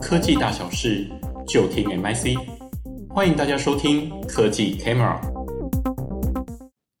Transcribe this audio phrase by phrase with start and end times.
[0.00, 1.06] 科技大小事
[1.46, 2.34] 就听 MIC，
[3.10, 5.20] 欢迎大家收听科技 Camera。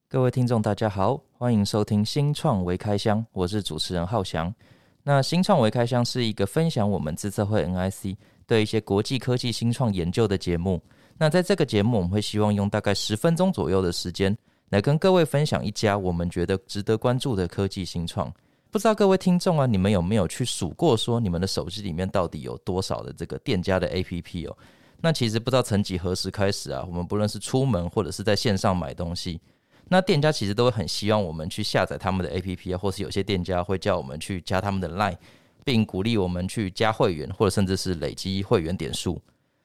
[0.06, 4.54] 各位听众，大家好，欢迎收听新创微开箱，我是主持人浩翔。
[5.02, 8.14] 那新创微开箱是一个分享我们自策会 NIC
[8.46, 10.82] 对一些国际科技新创研究的节目。
[11.16, 14.36] 那在这个节目，我们会希望用大概十分钟左右的时间，
[14.68, 18.30] 来跟各位分享一家我们觉得值得关注的科技新创。
[18.70, 24.56] 不知道各位听众啊，你们有没有去数过，说你们的手机里面到底有多少的这个店家的 APP 哦？
[25.00, 29.40] 那其实不知道曾几何时开始啊，我们不论是出门或者是在线上买东西，
[29.88, 35.16] 那店家其实都会很希望我们去下载他们的 APP 啊，或是有些店家会叫我们去加他们的 Line，
[35.64, 39.20] 并鼓励我们去加会员，或者甚至是累积会员点数。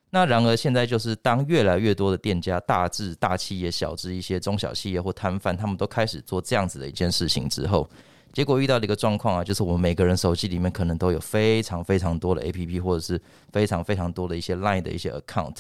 [0.09, 7.87] 那然而现在就是当越来越多的店家，大至大企业，小至一些中小企业或摊贩，他们都开始做这样子的一件事情之后。
[8.35, 13.19] 结果遇到的一个状况啊，就是我们每个人手机里面可能都有非常非常多的 APP，或者是
[13.53, 15.59] 非常非常多的一些 Line 的一些 Account。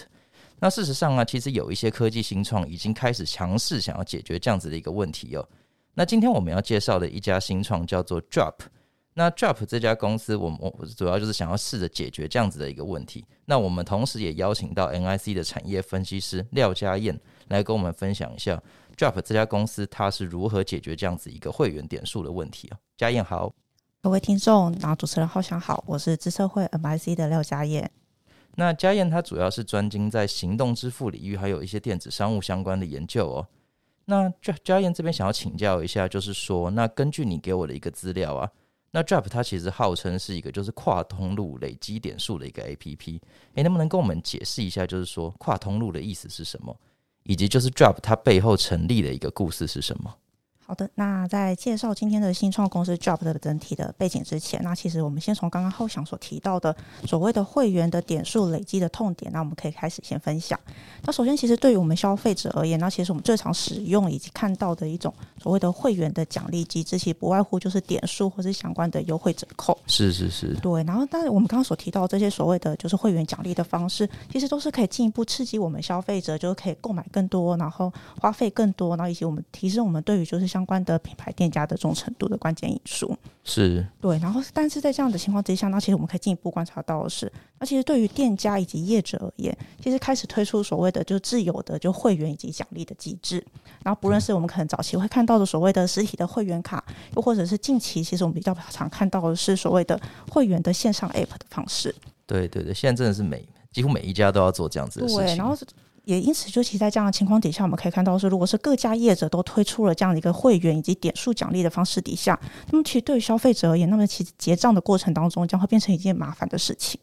[0.59, 5.47] 那事实上啊，其实有一些科技新创已经开始尝试想要解决这样子的一个问题哦。
[5.93, 8.55] 那今天我们要介绍的一家新创叫做 Drop。
[9.13, 13.23] 那 Drop 这家公司，我们我主要就是想要试着解决这样子的一个问题。
[13.45, 17.17] 那我们同时也邀请到 NIC 的产业分析师廖家燕
[17.47, 18.61] 来跟我们分享一下。
[18.95, 22.77] Drop 这家公司，它是如何解决这样子一个会员点数的问题啊？
[22.97, 23.53] 家燕好，
[24.01, 27.91] 各位听众，然后主持人浩翔好，我是资社会 MIC 的廖家燕。
[28.55, 33.47] 那家燕她主要是专精在行动支付领域，还有一些电子商务相关的研究哦。
[34.05, 38.49] 那家家燕这边想要请教一下，就是说，那根据你给我的一个资料啊，
[38.91, 43.19] 那 Drop 它其实号称是一个就是跨通路累积点数的一个 APP，
[43.55, 46.73] 诶，能不能跟我们解释一下，就是说跨通路的意思是什么？
[47.25, 50.15] 以及就是 Drop 它背后成立的一个故事是什么？
[50.67, 60.59] 好的，那在介绍今天的新创公司 Drop 的整体的背景之前，那其实我们先从刚刚浩翔所提到的所谓的会员的点数累积的痛点，那我们可以开始先分享。
[61.03, 69.77] 那首先，其实对于我们消费者而言，那其实我们最常使用以及看到的一种所谓的会员的奖励机制，其实不外乎就是点数或是相关的优惠折扣。
[69.85, 70.83] 是是是，对。
[70.83, 83.13] 然后，但是我们刚刚所提到这些所谓的就是会员奖励的方式，其实都是可以进一步刺激我们消费者，就是可以购买更多，然后花费更多，然后以及我们提升我们对于就是相关的品牌店家的忠诚度的关键因素。
[83.43, 84.17] 是对。
[84.19, 87.29] 然后，但是在这样的情况之下，那其实我们可以进一步观察到的是，
[87.59, 93.45] 那其实对于店家以及业者而言，其实开始推出所谓的就自由的就会员以及奖励的机制，
[93.83, 96.81] 然后不论是我们可能早期会看到的所谓的实体的会员卡，
[97.17, 99.99] 又或者是近期其实我们比较常看到的是所谓的
[100.31, 101.93] 会员的线上 App 的方式。
[102.25, 105.25] 对对对，现在真的是每几乎每一家都要做这样子的事情。
[105.25, 105.53] 对，然后
[106.05, 112.39] 也因此就其实在这样的情况底下，我们可以看到是，如果是各家业者都推出了这样的一个会员以及点数奖励的方式底下，
[112.71, 116.99] 那么其实对于消费者而言，那么其实结账的过程当中将会变成一件麻烦的事情。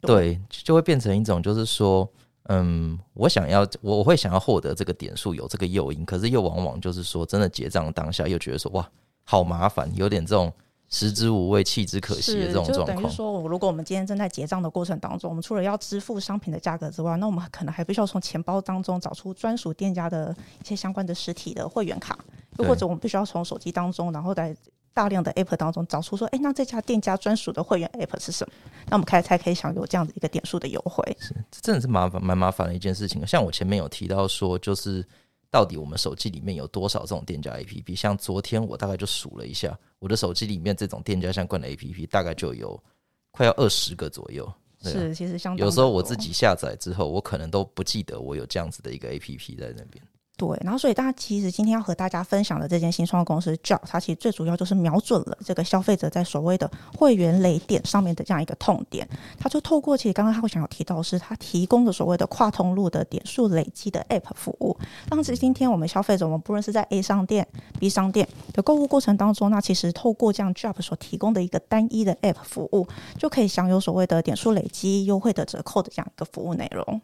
[0.00, 2.08] 对，对，就会变成一种就是说。
[2.48, 8.86] 嗯，我想要，我我会想要获得这个点数，有这个诱因，可是又往往就是说，真的结账当下又觉得说，哇，
[9.24, 10.52] 好麻烦，有点这种
[10.94, 13.02] 食之无味，弃之可惜的这种状况。
[13.02, 20.32] 等于说，我如果我们今天正在结账的过程当中，我们除了要支付商品的价格之外，那我们可能还必须要从钱包当中找出专属店家的
[20.62, 22.16] 一些相关的实体的会员卡，
[22.58, 24.56] 又或者我们必须要从手机当中，然后在。
[24.96, 28.54] 大量的 App 当中找出说，哎、欸，那这家店家专属的会员 App 是什么？
[28.86, 31.04] 那我们开才可以享有这样的一个点数的优惠。
[31.18, 33.26] 是，这真的是麻烦蛮麻烦的一件事情。
[33.26, 35.04] 像我前面有提到说，就是
[35.54, 37.94] 到底我们手机里面有多少这种店家 APP？
[37.94, 42.82] 像昨天我大概就数了一下，我的手机里面这种店家相关的 APP 大概就有
[43.30, 44.52] 快要二十个左右。
[44.82, 50.04] 是，其实相有时候我自己下载之后，我可能都不记得我有这样子的一个 APP 在那边。
[50.36, 59.08] 对，然后所以大家其实今天要和大家分享的这间新创公司 Drop，它其实最主要就是瞄准了这个消费者在所谓的会员累点上面的这样一个痛点。
[59.38, 64.76] 它就透过其实刚刚他会想要提到是，它提供的所谓的跨通路的点数累积的 App 服务，
[65.08, 67.46] 让其实今天我们消费者，我们不论是在 A 商店、
[67.78, 77.00] B 商店的购物过程当中，那其实透过这样 Drop 所提供的一个单一的 App 服务，就可以享有所谓的点数累积优惠的折扣的这样一个服务内容。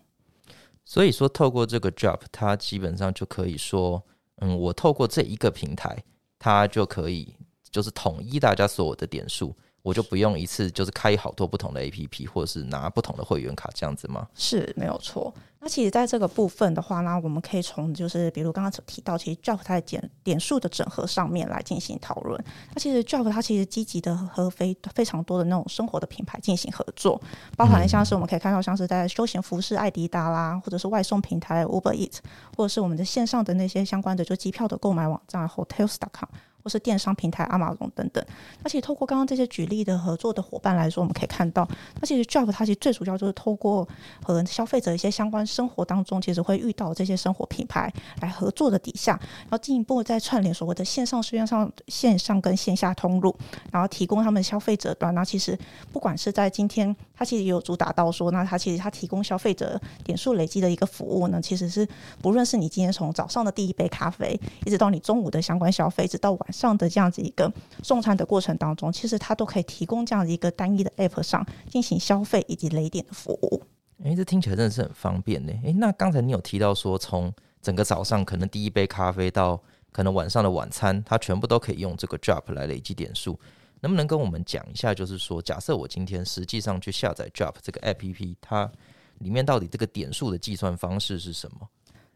[0.90, 4.02] 所以说，透过这个 job，它基本上就可以说，
[4.38, 5.96] 嗯，我透过这一个平台，
[6.36, 7.32] 它就可以
[7.70, 9.56] 就是统一大家所有的点数。
[9.82, 14.28] 我就不用一次就是开好多不同的 APP，或者是拿不同的会员卡这样子吗？
[14.34, 15.32] 是没有错。
[15.62, 22.42] 那其实在这个部分的话呢，我们可以从就是比如刚刚所提到，其实 j o b 它在点点数的整合上面来进行讨论。
[22.72, 27.20] 那其实 j o b 它其实积极的和非非常多的那种生活的品牌进行合作，
[27.58, 32.20] 包含像是我们可以看到像是在休闲服饰艾迪达啦，或者是外送平台 Uber Eats，
[32.56, 36.30] 或者是我们的线上的那些相关的就机票的购买网站 Hotels.com。
[36.62, 38.24] 或是电商平台 Amazon 等等。
[38.62, 41.68] 那其实透过刚刚这些举例的合作的伙伴来说，我们可以看到，
[42.00, 43.86] 那其实 Drop 它其实最主要就是透过
[44.22, 53.34] 和消费者一些相关生活当中，其实会遇到这些生活品牌来合作的底下，然后进一步再串联所谓的线上、线上、线上跟线下通路，
[53.70, 55.14] 然后提供他们消费者端。
[55.14, 55.58] 那其实
[55.92, 61.86] 不管是在今天，它其实也有主打到说，那它其实它提供消费者点数累积的一个服务呢，其实是
[62.20, 67.52] 不论是你今天从早上的第一杯咖啡，一直到你中午的相关消费，直到晚上的这样子一个
[67.82, 73.62] 送餐的过程当中，其实它都可以提供这样子一个单一的 App 上进行消费以及累点的服务。
[74.02, 75.52] 诶，这听起来真的是很方便呢。
[75.62, 79.60] 诶，那刚才你有提到说，从整个早上可能第一杯咖啡到
[79.92, 83.38] 可能晚上的晚餐，它全部都可以用这个 Drop 来累积点数。
[83.82, 88.70] 能不能跟我们讲一下，就是说，假设我今天实际上去下载 Drop 这个 APP，它
[89.18, 91.68] 里面到底这个点数的计算方式是什么？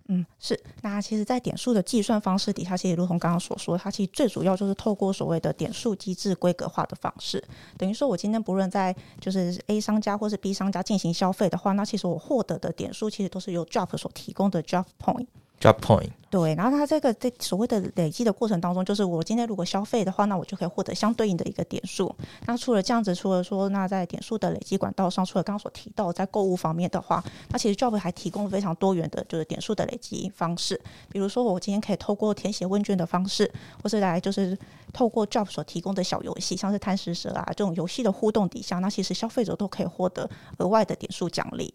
[0.08, 0.58] 嗯，是。
[0.82, 7.42] 那其实，在点数的计算方式底下，其实如同刚刚所说，它其实最主要就是透过所谓的点数机制规格化的方式。
[7.78, 15.26] 等于说，我今天不论在就是 A 商家或是 B 商家进行消费的话，那其实我获得的点数其实都是由 j o b 所提供的 j o b Point。
[15.64, 22.12] Drop point 对，然后它这个在所谓的累积的过程当中，就是我今天如果消费的话，那我就可以获得相对应的一个点数。
[22.44, 30.78] 那除了这样子，除了说那在点数的累积管道上，除了刚刚所提到在购物方面的话，那其实 job 还提供了非常多元的，就是点数的累积方式。
[31.08, 33.48] 比如说我今天可以透过填写问卷的方式，
[33.80, 34.58] 或是来就是
[34.92, 40.28] 透过 job 所提供的小游戏，像是贪食蛇啊这种游戏的互动底下，那其实消费者都可以获得
[40.58, 41.72] 额外的点数奖励。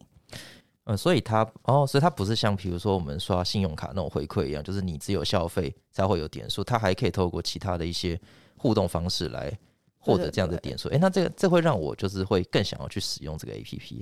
[0.89, 8.19] 呃，所以它哦，所以它不是像比如说我们刷信用卡那种回馈一样，就是你只有消费才会有点数，它还可以透过其他的一些
[8.57, 9.55] 互动方式来
[9.99, 10.89] 获得这样的点数。
[10.89, 14.01] 诶、欸，那这个这会让我就是会更想要去使用这个 APP。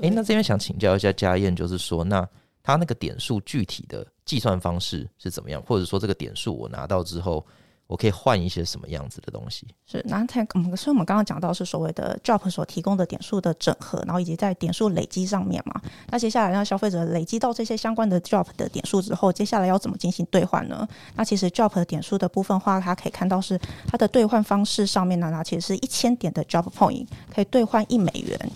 [0.00, 2.28] 诶、欸，那这边想请教一下家燕，就是说，那
[2.62, 7.46] 它那个点数具体的计算方式是怎么样，或者说这个点数我拿到之后，
[7.86, 9.66] 我可以换一些什么样子的东西？
[9.86, 15.80] 是，那才嗯，所以我们刚刚讲到是所谓的 Drop 所提供的点数的整合，然后以及在点数累积上面嘛。
[16.08, 20.86] 那接下来让消费者累积到这些相关的 Drop 的点数之后，接下来要怎么进行兑换呢？
[21.14, 28.50] 那其实 Drop 的点数的部分话，它可以看到是它的兑换方式上面呢，那其实是一千点的 Drop Point 可以兑换一美元。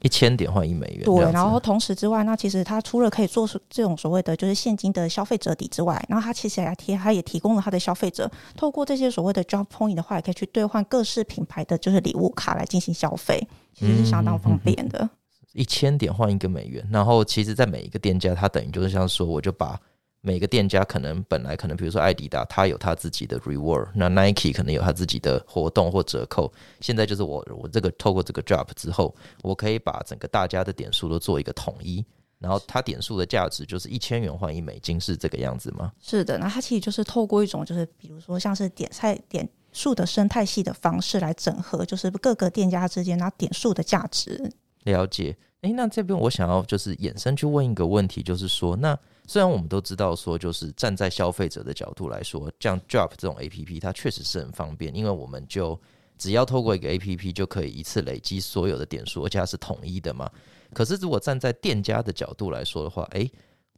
[0.00, 1.32] 一千点换一美元，对。
[1.32, 15.08] 然后同时之外，那其实它除了可以做出这种所谓的就是现金的消费者抵之外，然后它其实还提，它也提供了它的消费者透过这些所谓的 Drop Point 的话，也可以去兑换各式品牌的就是礼物卡来进行消费，其实是相当方便的。
[15.54, 19.80] 一千点换一个美元，然后其实，在每一个店家，它等于就是像说，我就把。
[20.26, 26.52] 每个店家可能本来可能，比如说艾迪达，他有他自己的 reward，那 Nike 可能有他自己的活动或折扣。
[26.80, 32.04] 现在就是我我这个透过这个 Drop 之后，我可以把整个大家的点数都做一个统一，
[32.40, 35.92] 然后它点数的价值就是一千元换一美金，是这个样子吗？
[36.02, 44.52] 是的，那它其实就是透过一种就是比如说像是点菜点数的生态系的方式来整合，就是各个店家之间那点数的价值。
[44.82, 45.36] 了解。
[45.60, 48.98] 诶，那这边我想要就是衍生去问一个问题，就是说那。
[49.26, 55.78] 虽然我们都知道说，就是站在消费者的角度来说，像 Drop 这种 APP 它确实是很方便，因为我们就
[56.16, 60.30] 只要透过一个 APP 就可以一次累积所有的点数，而且它是统一的嘛。
[60.72, 63.30] 可是如果站在店家的角度来说的话，诶，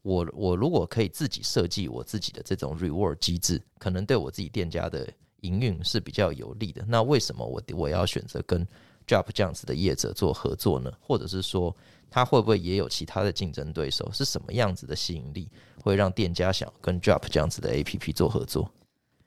[0.03, 5.09] 我我如果可以自己设计我自己的这种 Reward 机制，可能对我自己店家的
[5.41, 6.85] 营运是比较有利的。
[6.87, 8.67] 那为什么我我要选择跟
[9.09, 10.93] Drop 这样子的业者做合作呢？
[11.01, 11.75] 或者是说，
[12.11, 14.09] 他会不会也有其他的竞争对手？
[14.13, 15.49] 是什么样子的吸引力
[15.83, 18.71] 会让店家想跟 Drop 这样子的 APP 做合作？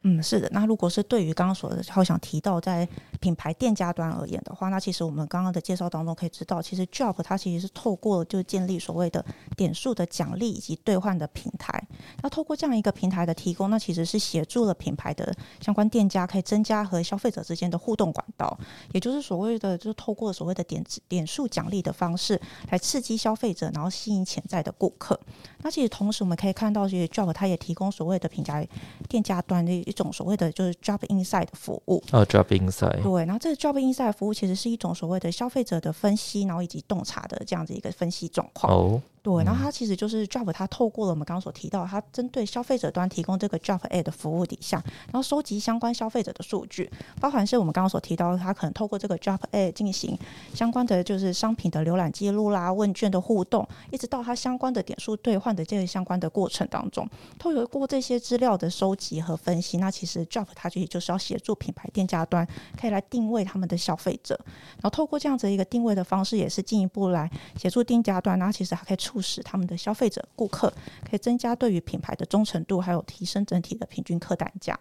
[0.03, 0.49] 嗯，是的。
[0.51, 2.87] 那如果是对于刚刚所，好想提到在
[3.19, 9.23] 品牌店家端而言的话，那其实我们刚刚的介绍当中可以知道，其实 Job 它其实是透过就建立所谓的
[9.55, 11.87] 点数的奖励以及兑换的平台。
[12.23, 18.57] 那透过这样一个平台的提供，那其实是协助了品牌的相关店家可以增加和消费者之间的互动管道，
[18.93, 22.41] 也就是所谓的就是透过所谓的点点数奖励的方式
[22.71, 25.19] 来刺激消费者，然后吸引潜在的顾客。
[25.59, 28.67] 那其实同时我们可以看到，其实 Job 它也提供所谓的品牌
[29.07, 29.90] 店家端的。
[29.91, 38.77] 一种所谓的就是 Drop Insight 的服务哦、oh，Drop Insight 对，然后这个 Drop Insight 服务其实是一种所谓的消费者的分析，然后以及洞察的这样子一个分析状况哦。
[38.77, 39.01] Oh.
[39.23, 50.17] 对，然后它其实就是 Drop，它透过了我们刚刚所提到，它针对消费者端提供这个 Drop Ad 的服务底下，然后收集相关消费者的数据，包含是我们刚刚所提到，它可能透过这个 Drop Ad 进行
[50.55, 64.39] 相关的就是商品的浏览记录啦、问卷的互动，一直到它相关的点数兑换的这个相关的过程当中，透过这些资料的收集和分析，那其实 Drop 它其实就是要协助品牌店家端可以来定位他们的消费者，
[64.77, 70.71] 然后透过这样子一个定位的方式，也是进一步来协助店家端，然后其实还可以促使他们的消费者顾客
[71.03, 74.79] 可以增加对于品牌的忠诚度，还有提升整体的平均客单价。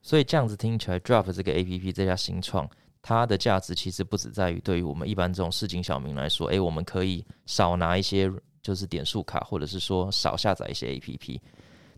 [0.00, 2.66] 所以这样子听起来，Drop 这个 APP 这家新创，
[3.02, 11.38] 它的价值其实不只在于对于我们一般这种市井小民来说，诶、我们可以少拿一些就是点数卡，或者是说少下载一些 APP。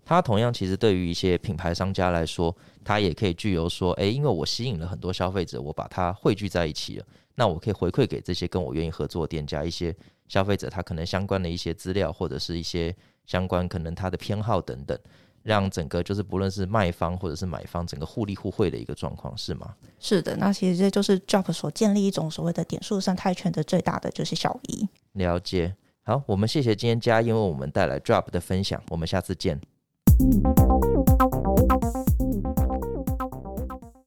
[0.05, 2.53] 它同样其实对于一些品牌商家来说，
[2.85, 9.95] 它也可以具有说，诶、因为我吸引了很多消费者，我把它汇聚在一起了，那我可以回馈给这些跟我愿意合作的店家一些
[10.29, 12.95] 消费者，他可能相关的一些资料，或者是一些
[13.27, 14.99] 相关可能他的偏好等等。
[15.43, 19.75] 让整个就是不论是卖方或者是买方，整个互利互惠的一个状况，是吗？
[19.99, 24.89] 是的，那其实这就是 Drop 所建立一种所谓的点数生态圈的最大的就是效益。
[25.15, 25.75] 了解，
[26.05, 29.61] 好，我们谢谢今天嘉因为我们带来 Drop 的分享，我们下次见。